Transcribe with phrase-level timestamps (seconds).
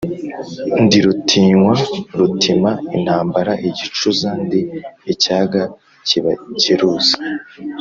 [0.83, 1.73] Ndi Rutinywa
[2.19, 4.61] rutima intambara igicuza, ndi
[5.13, 5.61] icyaga
[6.07, 7.15] kibageruza